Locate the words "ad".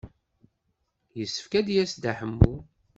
1.59-1.63